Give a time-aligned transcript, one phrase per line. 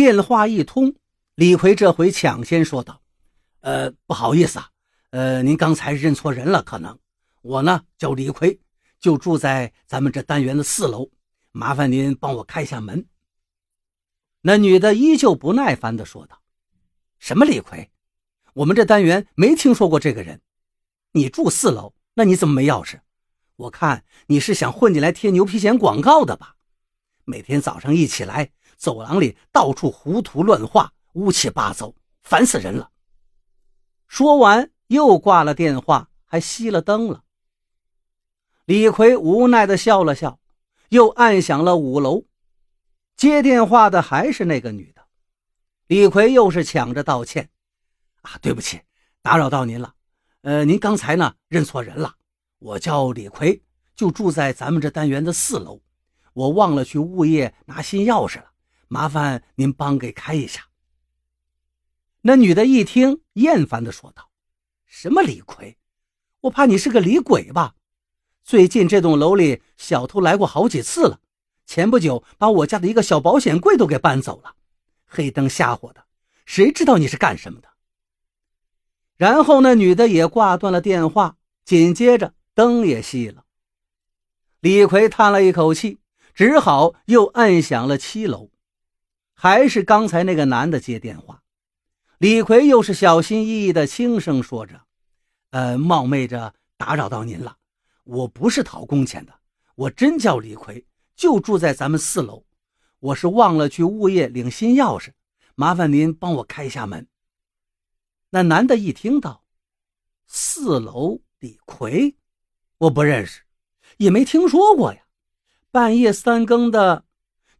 [0.00, 0.94] 电话一通，
[1.34, 3.02] 李逵这回抢先说道
[3.60, 4.70] ：“呃，不好意思啊，
[5.10, 6.98] 呃，您刚才认错人了，可能
[7.42, 8.58] 我呢叫李逵，
[8.98, 11.10] 就住在咱们这单元的四楼，
[11.52, 13.04] 麻烦您帮我开下门。”
[14.40, 16.40] 那女的依旧不耐烦地说道
[17.20, 17.90] ：“什么李逵？
[18.54, 20.40] 我们这单元没听说过这个人。
[21.12, 23.00] 你住四楼，那你怎么没钥匙？
[23.56, 26.56] 我看你是想混进来贴牛皮癣广告的吧？
[27.26, 32.90] 每天早上一起来。”走廊里到处胡涂乱画，乌七八糟，烦死人了。
[34.08, 37.22] 说完又挂了电话，还熄了灯了。
[38.64, 40.40] 李逵无奈地笑了笑，
[40.88, 42.24] 又按响了五楼。
[43.18, 45.02] 接电话的还是那个女的。
[45.86, 47.50] 李逵又是抢着道歉
[48.22, 48.80] ：“啊，对不起，
[49.20, 49.94] 打扰到您了。
[50.40, 52.14] 呃，您刚才呢认错人了，
[52.58, 53.60] 我叫李逵，
[53.94, 55.82] 就住在咱们这单元的四楼，
[56.32, 58.46] 我忘了去物业拿新钥匙了。”
[58.92, 60.66] 麻烦您帮给开一下。
[62.22, 64.30] 那女的一听，厌烦地说道
[64.84, 65.76] ：“什么李逵？
[66.40, 67.76] 我怕你是个李鬼吧？
[68.42, 71.20] 最近这栋楼里小偷来过好几次了，
[71.66, 74.56] 前不久把我家的一个小保险柜都给搬走了，
[75.06, 76.04] 黑灯瞎火的，
[76.44, 77.68] 谁知道你是干什么的？”
[79.16, 83.44] 然后那女的也挂断了电话，紧接着灯也熄了。
[84.58, 86.00] 李逵叹了一口气，
[86.34, 88.50] 只好又按响了七楼。
[89.42, 91.42] 还是刚才那个男的接电话，
[92.18, 94.82] 李逵又是小心翼翼的轻声说着
[95.48, 97.56] ：“呃，冒昧着打扰到您了，
[98.04, 99.32] 我不是讨工钱的，
[99.76, 100.84] 我真叫李逵，
[101.16, 102.44] 就住在咱们四楼，
[102.98, 105.12] 我是忘了去物业领新钥匙，
[105.54, 107.08] 麻烦您帮我开一下门。”
[108.28, 109.46] 那男的一听到
[110.26, 112.14] 四楼李逵，
[112.76, 113.40] 我不认识，
[113.96, 115.00] 也没听说过呀，
[115.70, 117.06] 半夜三更的。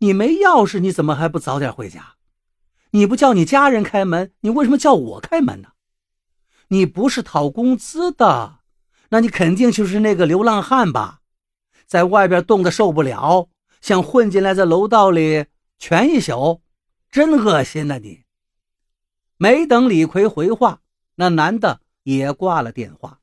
[0.00, 2.14] 你没钥匙，你怎么还不早点回家？
[2.92, 5.72] 你不叫你家人开门，你为什么叫我开门呢？
[6.68, 8.60] 你不是讨工资的，
[9.10, 11.20] 那你肯定就是那个流浪汉吧？
[11.86, 13.50] 在外边冻得受不了，
[13.82, 15.46] 想混进来，在楼道里
[15.78, 16.62] 蜷一宿，
[17.10, 17.98] 真恶心呐！
[17.98, 18.24] 你
[19.36, 20.80] 没等李逵回话，
[21.16, 23.20] 那男的也挂了电话。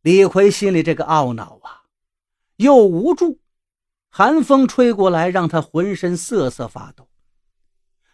[0.00, 1.82] 李逵心里这个懊恼啊，
[2.56, 3.41] 又无助。
[4.14, 7.08] 寒风吹过来，让他浑身瑟瑟发抖。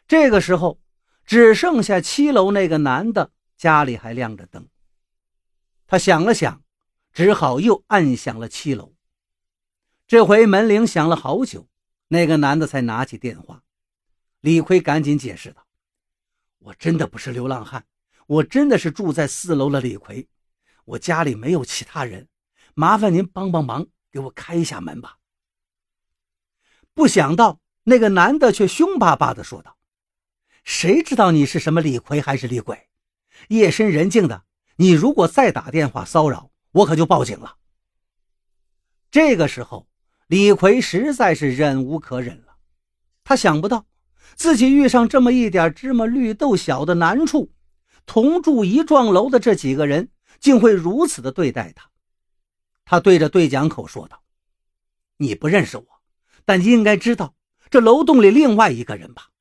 [0.07, 0.81] 这个时候，
[1.27, 4.69] 只剩下七楼那个男的家里还亮着灯。
[5.89, 6.63] 他想了想，
[7.13, 8.95] 只好又按响了七楼。
[10.07, 11.69] 这回门铃响了好久，
[12.07, 13.65] 那个男的才拿起电话。
[14.41, 15.67] 李逵赶紧解释道
[16.61, 17.85] ：“我真的不是流浪汉，
[18.29, 20.29] 我真的是住在四楼的李逵，
[20.85, 22.29] 我家里没有其他人，
[22.75, 25.17] 麻烦您帮帮忙，给我开一下门吧。”
[26.99, 29.77] 不想到那个男的却凶巴巴地说道
[30.65, 32.89] ：“谁知道你是什么李逵还是李鬼？
[33.47, 34.43] 夜深人静的，
[34.79, 37.55] 你如果再打电话骚扰我，可就报警了。”
[39.13, 39.87] 这个时候，
[40.27, 42.57] 李逵实在是忍无可忍了。
[43.23, 43.87] 他想不到
[44.35, 47.53] 自己遇上这么一点芝麻绿豆小的难处，
[48.07, 50.11] 同住一幢楼的这几个人
[50.41, 51.89] 竟会如此的对待他。
[52.85, 54.25] 他对着对讲口说道
[55.19, 55.87] ：“你不认识我。”
[56.49, 57.35] 但应该知道
[57.69, 59.33] 这楼洞里另外一个人吧？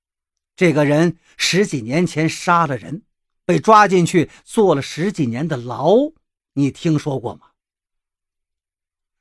[0.57, 3.03] 这个人十几年前杀了人，
[3.45, 6.11] 被抓进去坐了十几年的牢，
[6.51, 7.51] 你听说过吗？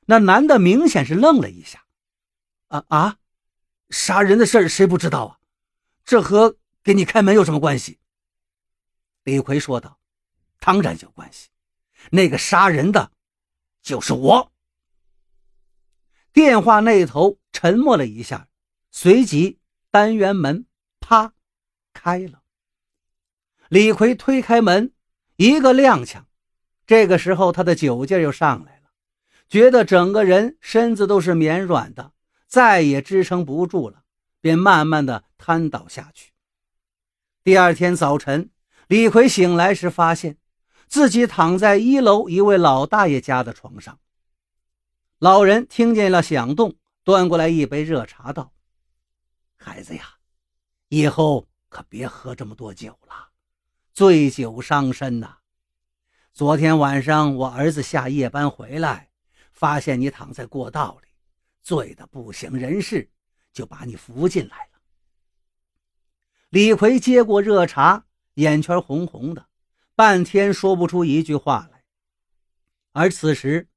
[0.07, 1.85] 那男的明显是愣了一下，
[2.67, 3.19] 啊啊，
[3.91, 5.39] 杀人的事谁不知道啊？
[6.05, 8.01] 这和给你开门有什么关系？
[9.23, 10.01] 李逵说道
[10.59, 11.51] ：“当然有关系，
[12.11, 13.13] 那个杀人的，
[13.81, 14.51] 就是我。”
[16.35, 17.39] 电话那头。
[17.57, 18.49] 沉默了一下，
[18.91, 19.59] 随即
[19.91, 20.67] 单元门
[21.01, 21.33] 啪
[21.95, 22.43] 开了。
[23.71, 24.93] 李逵推开门，
[25.37, 26.25] 一个踉跄。
[26.87, 28.91] 这个时候，他的酒劲又上来了，
[29.49, 32.13] 觉得整个人身子都是绵软的，
[32.47, 34.03] 再也支撑不住了，
[34.43, 36.33] 便慢慢的瘫倒下去。
[37.43, 38.51] 第二天早晨，
[38.87, 40.37] 李逵醒来时，发现
[40.89, 43.99] 自己躺在一楼一位老大爷家的床上。
[45.19, 46.77] 老人听见了响动。
[47.07, 48.53] 端过来一杯热茶，道
[49.55, 50.17] ：“孩子呀，
[50.89, 53.29] 以后可别喝这么多酒了，
[53.95, 55.37] 醉酒伤身呐。
[56.33, 59.09] 昨天晚上我儿子下夜班回来，
[59.53, 61.09] 发现你躺在过道里，
[61.63, 63.09] 醉得不省人事，
[63.53, 64.81] 就把你扶进来了。”
[66.51, 69.47] 李逵接过热茶，眼圈红红的，
[69.95, 71.85] 半天说不出一句话来。
[72.91, 73.69] 而此时，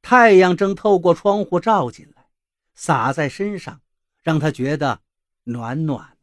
[0.00, 2.17] 太阳正透过窗户照进来。
[2.78, 3.80] 洒在身上，
[4.22, 5.00] 让他觉得
[5.42, 6.16] 暖暖。